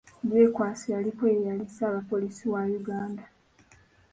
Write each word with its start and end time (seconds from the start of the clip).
Byekwaso 0.27 0.85
yaliko 0.95 1.23
ye 1.31 1.39
yali 1.47 1.65
ssaabapoliisi 1.69 2.45
wa 2.53 2.61
Uganda. 2.79 3.23